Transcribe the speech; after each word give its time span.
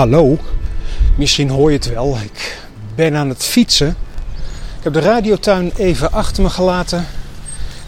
Hallo, 0.00 0.38
misschien 1.16 1.50
hoor 1.50 1.70
je 1.70 1.76
het 1.76 1.92
wel. 1.92 2.16
Ik 2.16 2.58
ben 2.94 3.16
aan 3.16 3.28
het 3.28 3.44
fietsen. 3.44 3.88
Ik 4.78 4.84
heb 4.84 4.92
de 4.92 5.00
radiotuin 5.00 5.72
even 5.76 6.12
achter 6.12 6.42
me 6.42 6.50
gelaten 6.50 7.06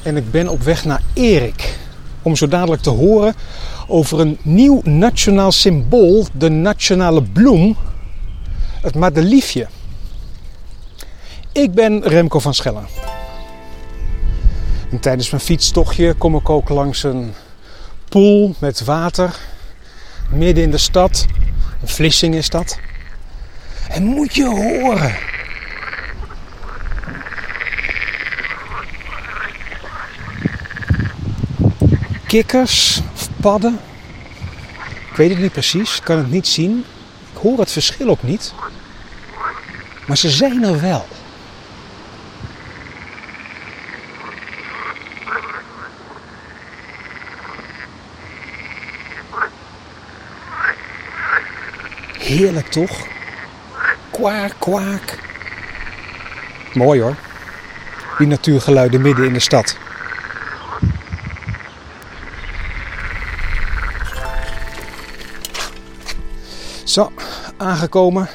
en 0.03 0.17
ik 0.17 0.30
ben 0.30 0.48
op 0.48 0.62
weg 0.62 0.85
naar 0.85 1.03
Erik. 1.12 1.79
Om 2.23 2.37
zo 2.37 2.48
dadelijk 2.48 2.83
te 2.83 2.91
horen 2.91 3.34
over 3.87 4.20
een 4.20 4.38
nieuw 4.43 4.80
nationaal 4.84 5.52
symbool, 5.52 6.27
de 6.33 6.48
nationale 6.48 7.23
bloem, 7.23 7.77
het 8.80 8.95
madeliefje. 8.95 9.66
Ik 11.52 11.73
ben 11.73 12.02
Remco 12.02 12.38
van 12.38 12.55
Schellen. 12.55 12.87
En 14.91 15.01
tijdens 15.01 15.30
mijn 15.30 15.42
fietstochtje 15.42 16.15
kom 16.15 16.37
ik 16.37 16.51
ook 16.51 16.69
langs 16.69 17.02
een 17.02 17.33
poel 18.09 18.55
met 18.59 18.84
water 18.84 19.38
midden 20.30 20.65
in 20.65 20.70
de 20.70 20.79
stad. 20.79 21.27
Een 21.82 21.88
Vlissing 21.88 22.34
is 22.34 22.48
dat. 22.48 22.78
En 23.88 24.04
moet 24.04 24.34
je 24.34 24.45
horen. 24.45 25.16
Kikkers 32.27 33.00
of 33.14 33.28
padden. 33.41 33.78
Ik 35.10 35.16
weet 35.16 35.30
het 35.30 35.38
niet 35.38 35.52
precies, 35.52 36.00
kan 36.00 36.18
het 36.18 36.30
niet 36.30 36.46
zien. 36.46 36.84
Ik 37.32 37.41
hoor 37.41 37.58
het 37.58 37.72
verschil 37.72 38.08
ook 38.08 38.22
niet. 38.22 38.55
Maar 40.06 40.16
ze 40.16 40.30
zijn 40.30 40.64
er 40.64 40.80
wel. 40.80 41.06
Heerlijk 52.33 52.69
toch? 52.69 53.06
Kwaak, 54.11 54.55
kwaak. 54.58 55.19
Mooi 56.74 57.00
hoor. 57.00 57.16
Die 58.19 58.27
natuurgeluiden 58.27 59.00
midden 59.00 59.27
in 59.27 59.33
de 59.33 59.41
stad. 59.41 59.77
Zo, 66.84 67.12
aangekomen 67.56 68.28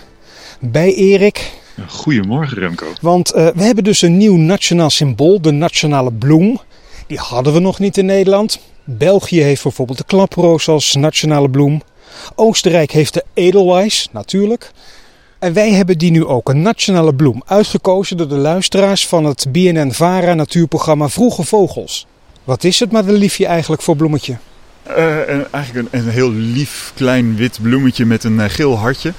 bij 0.60 0.94
Erik. 0.94 1.52
Goedemorgen 1.88 2.58
Remco. 2.58 2.86
Want 3.02 3.36
uh, 3.36 3.48
we 3.56 3.64
hebben 3.64 3.84
dus 3.84 4.02
een 4.02 4.18
nieuw 4.18 4.36
nationaal 4.36 4.90
symbool, 4.90 5.42
de 5.42 5.52
nationale 5.52 6.14
bloem. 6.14 6.60
Die 7.08 7.20
hadden 7.20 7.54
we 7.54 7.60
nog 7.60 7.80
niet 7.80 7.98
in 7.98 8.06
Nederland. 8.06 8.60
België 8.84 9.42
heeft 9.42 9.64
bijvoorbeeld 9.64 9.98
de 9.98 10.04
klaproos 10.04 10.68
als 10.68 10.96
nationale 10.96 11.50
bloem. 11.50 11.82
Oostenrijk 12.36 12.92
heeft 12.92 13.14
de 13.14 13.24
Edelweiss, 13.34 14.10
natuurlijk. 14.12 14.72
En 15.40 15.54
wij 15.54 15.72
hebben 15.72 15.98
die 15.98 16.12
nu 16.12 16.26
ook, 16.26 16.50
een 16.50 16.62
nationale 16.62 17.16
bloem, 17.16 17.42
uitgekozen 17.46 18.18
door 18.18 18.28
de 18.28 18.38
luisteraars 18.38 19.08
van 19.08 19.26
het 19.26 19.46
BNN-VARA 19.52 20.34
natuurprogramma 20.34 21.10
Vroege 21.10 21.44
Vogels. 21.44 22.06
Wat 22.44 22.64
is 22.64 22.80
het 22.80 22.92
madeliefje 22.92 23.46
eigenlijk 23.46 23.82
voor 23.82 23.96
bloemetje? 23.96 24.38
Uh, 24.90 25.54
eigenlijk 25.54 25.88
een, 25.92 26.00
een, 26.00 26.10
heel 26.10 26.32
lief 26.32 26.92
klein 26.96 27.36
wit 27.36 27.60
bloemetje 27.62 28.06
met 28.06 28.24
een 28.24 28.36
uh, 28.36 28.46
geel 28.48 28.78
hartje. 28.78 29.14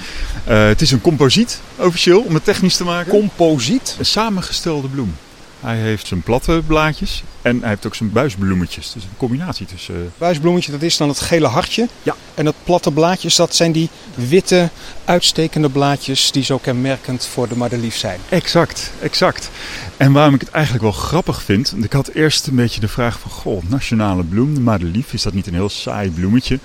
Uh, 0.48 0.66
het 0.66 0.80
is 0.80 0.90
een 0.90 1.00
composiet, 1.00 1.60
officieel, 1.76 2.20
om 2.20 2.34
het 2.34 2.44
technisch 2.44 2.76
te 2.76 2.84
maken. 2.84 3.10
Composiet? 3.10 3.96
Een 3.98 4.04
samengestelde 4.04 4.88
bloem. 4.88 5.14
Hij 5.60 5.76
heeft 5.76 6.06
zijn 6.06 6.22
platte 6.22 6.62
blaadjes 6.66 7.22
en 7.48 7.60
hij 7.60 7.68
heeft 7.68 7.86
ook 7.86 7.94
zijn 7.94 8.12
buisbloemetjes. 8.12 8.92
Dus 8.92 9.02
een 9.02 9.16
combinatie 9.16 9.66
tussen... 9.66 9.94
Uh... 9.94 10.00
Buisbloemetje, 10.18 10.72
dat 10.72 10.82
is 10.82 10.96
dan 10.96 11.08
het 11.08 11.20
gele 11.20 11.46
hartje. 11.46 11.88
Ja. 12.02 12.14
En 12.34 12.44
dat 12.44 12.54
platte 12.64 12.90
blaadjes, 12.90 13.36
dat 13.36 13.54
zijn 13.54 13.72
die 13.72 13.88
witte, 14.14 14.70
uitstekende 15.04 15.68
blaadjes 15.68 16.32
die 16.32 16.42
zo 16.42 16.58
kenmerkend 16.58 17.26
voor 17.26 17.48
de 17.48 17.56
madelief 17.56 17.96
zijn. 17.96 18.20
Exact, 18.28 18.92
exact. 19.00 19.50
En 19.96 20.12
waarom 20.12 20.34
ik 20.34 20.40
het 20.40 20.50
eigenlijk 20.50 20.84
wel 20.84 20.92
grappig 20.92 21.42
vind... 21.42 21.74
Ik 21.82 21.92
had 21.92 22.08
eerst 22.08 22.46
een 22.46 22.56
beetje 22.56 22.80
de 22.80 22.88
vraag 22.88 23.18
van... 23.18 23.30
Goh, 23.30 23.62
nationale 23.68 24.22
bloem, 24.22 24.54
de 24.54 24.60
madelief, 24.60 25.12
is 25.12 25.22
dat 25.22 25.32
niet 25.32 25.46
een 25.46 25.54
heel 25.54 25.68
saai 25.68 26.10
bloemetje? 26.10 26.58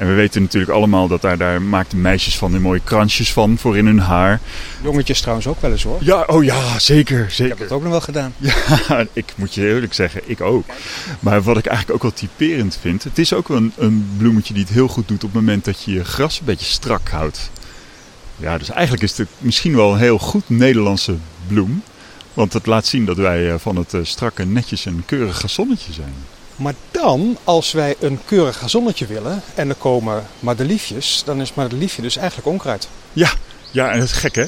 En 0.00 0.06
we 0.06 0.12
weten 0.12 0.42
natuurlijk 0.42 0.72
allemaal 0.72 1.08
dat 1.08 1.22
daar, 1.22 1.38
daar 1.38 1.62
maakten 1.62 2.00
meisjes 2.00 2.38
van 2.38 2.50
die 2.50 2.60
mooie 2.60 2.80
kransjes 2.84 3.32
van 3.32 3.58
voor 3.58 3.76
in 3.76 3.86
hun 3.86 3.98
haar. 3.98 4.40
Jongetjes 4.82 5.20
trouwens 5.20 5.46
ook 5.46 5.60
wel 5.60 5.70
eens 5.70 5.82
hoor. 5.82 5.98
Ja, 6.00 6.24
oh 6.26 6.44
ja, 6.44 6.78
zeker. 6.78 7.30
zeker. 7.30 7.52
Ik 7.52 7.58
heb 7.58 7.58
het 7.58 7.72
ook 7.72 7.82
nog 7.82 7.90
wel 7.90 8.00
gedaan. 8.00 8.34
Ja, 8.88 9.06
ik 9.12 9.32
moet 9.36 9.54
je 9.54 9.68
eerlijk 9.68 9.94
zeggen, 9.94 10.20
ik 10.24 10.40
ook. 10.40 10.64
Maar 11.20 11.42
wat 11.42 11.56
ik 11.56 11.66
eigenlijk 11.66 11.96
ook 11.96 12.02
wel 12.02 12.12
typerend 12.12 12.78
vind, 12.80 13.04
het 13.04 13.18
is 13.18 13.32
ook 13.32 13.48
wel 13.48 13.56
een, 13.56 13.72
een 13.76 14.08
bloemetje 14.18 14.54
die 14.54 14.62
het 14.62 14.72
heel 14.72 14.88
goed 14.88 15.08
doet 15.08 15.24
op 15.24 15.32
het 15.32 15.40
moment 15.40 15.64
dat 15.64 15.82
je 15.82 15.92
je 15.92 16.04
gras 16.04 16.38
een 16.38 16.44
beetje 16.44 16.72
strak 16.72 17.08
houdt. 17.08 17.50
Ja, 18.36 18.58
dus 18.58 18.70
eigenlijk 18.70 19.02
is 19.02 19.18
het 19.18 19.28
misschien 19.38 19.76
wel 19.76 19.92
een 19.92 19.98
heel 19.98 20.18
goed 20.18 20.48
Nederlandse 20.48 21.16
bloem. 21.46 21.82
Want 22.34 22.52
het 22.52 22.66
laat 22.66 22.86
zien 22.86 23.04
dat 23.04 23.16
wij 23.16 23.58
van 23.58 23.76
het 23.76 23.94
strakke, 24.02 24.44
netjes 24.44 24.86
en 24.86 25.02
keurige 25.06 25.48
zonnetje 25.48 25.92
zijn. 25.92 26.14
Maar 26.60 26.74
dan, 26.90 27.38
als 27.44 27.72
wij 27.72 27.94
een 28.00 28.18
keurig 28.24 28.58
gazonnetje 28.58 29.06
willen 29.06 29.42
en 29.54 29.68
er 29.68 29.74
komen 29.74 30.24
madeliefjes, 30.38 31.22
dan 31.24 31.40
is 31.40 31.54
madeliefje 31.54 32.02
dus 32.02 32.16
eigenlijk 32.16 32.48
onkruid. 32.48 32.88
Ja, 33.12 33.30
ja, 33.70 33.90
en 33.90 33.98
dat 33.98 34.08
is 34.08 34.14
gek 34.14 34.34
hè? 34.34 34.44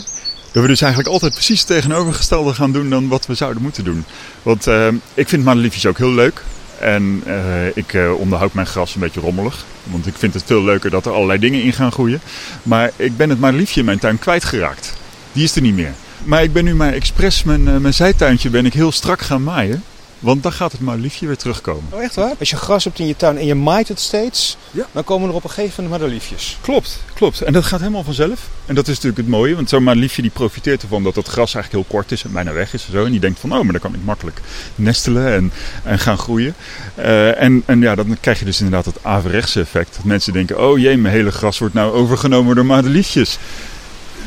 Dat 0.53 0.63
we 0.63 0.67
dus 0.67 0.81
eigenlijk 0.81 1.13
altijd 1.13 1.33
precies 1.33 1.59
het 1.59 1.69
tegenovergestelde 1.69 2.55
gaan 2.55 2.73
doen 2.73 2.91
dan 2.91 3.09
wat 3.09 3.27
we 3.27 3.35
zouden 3.35 3.63
moeten 3.63 3.85
doen. 3.85 4.05
Want 4.43 4.67
uh, 4.67 4.89
ik 5.15 5.29
vind 5.29 5.45
madeliefjes 5.45 5.87
ook 5.87 5.99
heel 5.99 6.13
leuk. 6.13 6.43
En 6.81 7.23
uh, 7.27 7.77
ik 7.77 7.93
uh, 7.93 8.13
onderhoud 8.15 8.53
mijn 8.53 8.67
gras 8.67 8.95
een 8.95 9.01
beetje 9.01 9.21
rommelig. 9.21 9.65
Want 9.85 10.07
ik 10.07 10.15
vind 10.17 10.35
het 10.35 10.43
veel 10.47 10.63
leuker 10.65 10.91
dat 10.91 11.07
er 11.07 11.13
allerlei 11.13 11.39
dingen 11.39 11.63
in 11.63 11.73
gaan 11.73 11.93
groeien. 11.93 12.21
Maar 12.63 12.91
ik 12.97 13.17
ben 13.17 13.31
het 13.31 13.41
madeliefje 13.41 13.81
in 13.81 13.87
mijn 13.87 13.99
tuin 13.99 14.19
kwijtgeraakt. 14.19 14.95
Die 15.33 15.45
is 15.45 15.57
er 15.57 15.63
niet 15.63 15.75
meer. 15.75 15.93
Maar 16.25 16.43
ik 16.43 16.53
ben 16.53 16.65
nu 16.65 16.75
maar 16.75 16.93
expres 16.93 17.43
mijn, 17.43 17.81
mijn 17.83 17.95
zijtuintje 17.95 18.51
ben 18.51 18.67
ik 18.67 18.73
heel 18.73 18.93
strak 18.93 19.21
gaan 19.21 19.43
maaien. 19.43 19.85
Want 20.23 20.43
dan 20.43 20.53
gaat 20.53 20.73
het 20.73 20.81
maar 20.81 20.97
liefje 20.97 21.27
weer 21.27 21.37
terugkomen. 21.37 21.85
Oh, 21.91 22.03
echt 22.03 22.15
waar? 22.15 22.35
Als 22.39 22.51
je 22.51 22.57
gras 22.57 22.85
hebt 22.85 22.99
in 22.99 23.07
je 23.07 23.17
tuin 23.17 23.39
en 23.39 23.47
je 23.47 23.55
maait 23.55 23.89
het 23.89 24.01
steeds, 24.01 24.57
ja. 24.71 24.87
dan 24.93 25.05
komen 25.05 25.29
er 25.29 25.35
op 25.35 25.45
een 25.45 25.51
gegeven 25.51 25.83
moment 25.83 26.01
madeliefjes. 26.01 26.59
Klopt, 26.61 27.01
klopt. 27.15 27.41
En 27.41 27.53
dat 27.53 27.65
gaat 27.65 27.81
helemaal 27.81 28.05
vanzelf. 28.05 28.49
En 28.67 28.75
dat 28.75 28.89
is 28.89 28.95
natuurlijk 28.95 29.17
het 29.17 29.29
mooie, 29.29 29.55
want 29.55 29.69
zo'n 29.69 29.83
madeliefje 29.83 30.23
die 30.23 30.31
profiteert 30.31 30.83
ervan 30.83 31.03
dat 31.03 31.15
het 31.15 31.27
gras 31.27 31.55
eigenlijk 31.55 31.85
heel 31.85 31.99
kort 31.99 32.13
is 32.13 32.25
en 32.25 32.33
bijna 32.33 32.53
weg 32.53 32.75
is 32.75 32.85
en 32.87 32.93
zo. 32.93 33.05
En 33.05 33.11
die 33.11 33.21
denkt 33.21 33.41
van, 33.41 33.53
oh, 33.53 33.63
maar 33.63 33.73
dan 33.73 33.81
kan 33.81 33.95
ik 33.95 34.05
makkelijk 34.05 34.41
nestelen 34.75 35.33
en, 35.33 35.53
en 35.85 35.99
gaan 35.99 36.19
groeien. 36.19 36.55
Uh, 36.99 37.43
en, 37.43 37.63
en 37.67 37.81
ja, 37.81 37.95
dan 37.95 38.17
krijg 38.21 38.39
je 38.39 38.45
dus 38.45 38.61
inderdaad 38.61 38.85
het 38.85 39.05
averechtse 39.05 39.61
effect. 39.61 39.97
Dat 39.97 40.05
mensen 40.05 40.33
denken, 40.33 40.61
oh 40.69 40.79
jee, 40.79 40.97
mijn 40.97 41.15
hele 41.15 41.33
gras 41.33 41.59
wordt 41.59 41.75
nou 41.75 41.93
overgenomen 41.93 42.55
door 42.55 42.67
madeliefjes. 42.67 43.39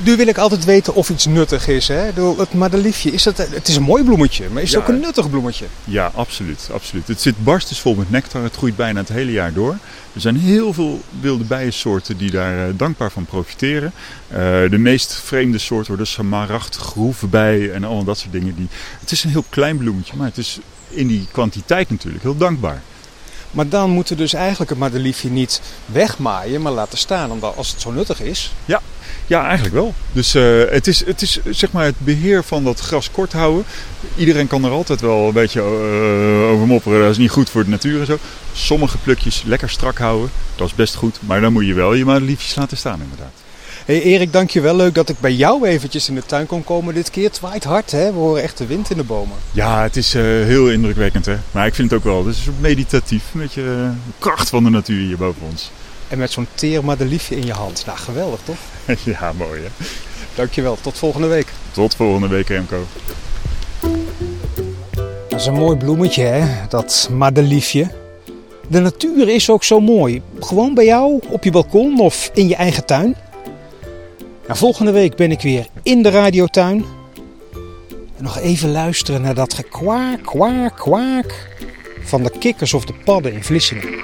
Nu 0.03 0.15
wil 0.15 0.27
ik 0.27 0.37
altijd 0.37 0.65
weten 0.65 0.95
of 0.95 1.09
iets 1.09 1.25
nuttig 1.25 1.67
is. 1.67 1.87
Hè? 1.87 2.11
Het 2.37 2.53
madeliefje, 2.53 3.11
is 3.11 3.25
het, 3.25 3.37
het 3.37 3.67
is 3.67 3.75
een 3.75 3.83
mooi 3.83 4.03
bloemetje, 4.03 4.49
maar 4.49 4.61
is 4.61 4.71
het 4.71 4.81
ook 4.81 4.87
een 4.87 4.99
nuttig 4.99 5.29
bloemetje? 5.29 5.65
Ja, 5.83 6.11
absoluut, 6.15 6.69
absoluut. 6.73 7.07
Het 7.07 7.21
zit 7.21 7.43
barstensvol 7.43 7.95
met 7.95 8.11
nectar. 8.11 8.43
Het 8.43 8.55
groeit 8.55 8.75
bijna 8.75 8.99
het 8.99 9.09
hele 9.09 9.31
jaar 9.31 9.53
door. 9.53 9.77
Er 10.13 10.21
zijn 10.21 10.37
heel 10.37 10.73
veel 10.73 11.01
wilde 11.19 11.43
bijensoorten 11.43 12.17
die 12.17 12.31
daar 12.31 12.67
eh, 12.67 12.73
dankbaar 12.77 13.11
van 13.11 13.25
profiteren. 13.25 13.91
Eh, 14.27 14.37
de 14.69 14.77
meest 14.77 15.13
vreemde 15.13 15.57
soorten 15.57 15.87
worden 15.87 16.07
smaragd, 16.07 16.75
groevenbij 16.75 17.71
en 17.71 17.83
allemaal 17.83 18.03
dat 18.03 18.17
soort 18.17 18.31
dingen. 18.31 18.55
Die... 18.55 18.67
Het 18.99 19.11
is 19.11 19.23
een 19.23 19.29
heel 19.29 19.45
klein 19.49 19.77
bloemetje, 19.77 20.13
maar 20.15 20.27
het 20.27 20.37
is 20.37 20.59
in 20.89 21.07
die 21.07 21.27
kwantiteit 21.31 21.89
natuurlijk 21.89 22.23
heel 22.23 22.37
dankbaar. 22.37 22.81
Maar 23.51 23.69
dan 23.69 23.89
moet 23.89 24.09
er 24.09 24.17
dus 24.17 24.33
eigenlijk 24.33 24.69
het 24.69 24.79
madeliefje 24.79 25.29
niet 25.29 25.61
wegmaaien, 25.85 26.61
maar 26.61 26.71
laten 26.71 26.97
staan, 26.97 27.31
omdat 27.31 27.55
als 27.55 27.71
het 27.71 27.81
zo 27.81 27.91
nuttig 27.91 28.21
is. 28.21 28.53
Ja, 28.65 28.81
eigenlijk 29.27 29.73
wel. 29.73 29.93
Dus 30.11 30.35
eh, 30.35 30.61
het, 30.69 30.87
is, 30.87 31.05
het 31.05 31.21
is 31.21 31.39
zeg 31.49 31.71
maar 31.71 31.85
het 31.85 31.99
beheer 31.99 32.43
van 32.43 32.63
dat 32.63 32.79
gras 32.79 33.11
kort 33.11 33.33
houden. 33.33 33.65
Iedereen 34.15 34.47
kan 34.47 34.65
er 34.65 34.71
altijd 34.71 35.01
wel 35.01 35.27
een 35.27 35.33
beetje 35.33 35.59
eh, 35.59 36.51
over 36.51 36.67
mopperen. 36.67 37.01
Dat 37.01 37.11
is 37.11 37.17
niet 37.17 37.31
goed 37.31 37.49
voor 37.49 37.63
de 37.63 37.69
natuur 37.69 37.99
en 37.99 38.05
zo. 38.05 38.17
Sommige 38.53 38.97
plukjes 38.97 39.43
lekker 39.45 39.69
strak 39.69 39.97
houden. 39.97 40.29
Dat 40.55 40.67
is 40.67 40.75
best 40.75 40.95
goed. 40.95 41.19
Maar 41.19 41.41
dan 41.41 41.53
moet 41.53 41.65
je 41.65 41.73
wel 41.73 41.93
je 41.93 42.05
madeliefjes 42.05 42.55
laten 42.55 42.77
staan 42.77 43.01
inderdaad. 43.01 43.43
Hé 43.85 43.93
hey 43.93 44.03
Erik, 44.03 44.33
dankjewel. 44.33 44.75
Leuk 44.75 44.95
dat 44.95 45.09
ik 45.09 45.19
bij 45.19 45.33
jou 45.33 45.67
eventjes 45.67 46.09
in 46.09 46.15
de 46.15 46.25
tuin 46.25 46.45
kon 46.45 46.63
komen 46.63 46.93
dit 46.93 47.09
keer. 47.09 47.27
Het 47.27 47.39
waait 47.39 47.63
hard, 47.63 47.91
hè? 47.91 48.11
We 48.11 48.17
horen 48.17 48.43
echt 48.43 48.57
de 48.57 48.65
wind 48.65 48.89
in 48.89 48.97
de 48.97 49.03
bomen. 49.03 49.37
Ja, 49.51 49.83
het 49.83 49.95
is 49.95 50.13
eh, 50.13 50.21
heel 50.21 50.69
indrukwekkend 50.69 51.25
hè. 51.25 51.35
Maar 51.51 51.67
ik 51.67 51.75
vind 51.75 51.89
het 51.89 51.99
ook 51.99 52.05
wel. 52.05 52.25
Het 52.25 52.35
is 52.35 52.47
meditatief. 52.59 53.23
Een 53.33 53.39
beetje 53.39 53.61
de 53.61 53.91
kracht 54.19 54.49
van 54.49 54.63
de 54.63 54.69
natuur 54.69 55.05
hier 55.05 55.17
boven 55.17 55.41
ons. 55.49 55.71
En 56.15 56.21
met 56.21 56.31
zo'n 56.31 56.47
teer 56.53 56.85
madeliefje 56.85 57.35
in 57.35 57.45
je 57.45 57.51
hand. 57.51 57.85
Nou, 57.85 57.97
geweldig 57.97 58.39
toch? 58.43 58.57
ja, 59.19 59.33
mooi 59.33 59.61
hè. 59.61 59.67
Dankjewel. 60.35 60.77
Tot 60.81 60.97
volgende 60.97 61.27
week. 61.27 61.47
Tot 61.71 61.95
volgende 61.95 62.27
week 62.27 62.47
Remco. 62.47 62.85
Dat 65.29 65.39
is 65.39 65.45
een 65.45 65.53
mooi 65.53 65.77
bloemetje, 65.77 66.23
hè? 66.23 66.67
Dat 66.69 67.09
madeliefje. 67.11 67.91
De 68.67 68.79
natuur 68.79 69.29
is 69.29 69.49
ook 69.49 69.63
zo 69.63 69.79
mooi. 69.79 70.21
Gewoon 70.39 70.73
bij 70.73 70.85
jou, 70.85 71.19
op 71.29 71.43
je 71.43 71.51
balkon 71.51 71.99
of 71.99 72.29
in 72.33 72.47
je 72.47 72.55
eigen 72.55 72.85
tuin. 72.85 73.15
Nou, 74.47 74.57
volgende 74.57 74.91
week 74.91 75.15
ben 75.15 75.31
ik 75.31 75.41
weer 75.41 75.67
in 75.83 76.01
de 76.01 76.09
radiotuin. 76.09 76.85
En 78.17 78.23
nog 78.23 78.39
even 78.39 78.71
luisteren 78.71 79.21
naar 79.21 79.35
dat 79.35 79.53
gekwaak, 79.53 80.23
kwaak, 80.23 80.75
kwaak 80.75 81.49
van 82.03 82.23
de 82.23 82.31
kikkers 82.39 82.73
of 82.73 82.85
de 82.85 82.93
padden 83.05 83.33
in 83.33 83.43
Vlissingen. 83.43 84.03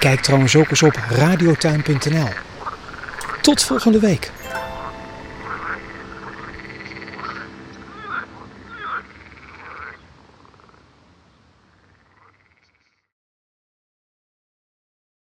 Kijk 0.00 0.20
trouwens 0.20 0.56
ook 0.56 0.70
eens 0.70 0.82
op 0.82 0.98
radiotuin.nl. 1.08 2.28
Tot 3.40 3.62
volgende 3.62 3.98
week. 3.98 4.30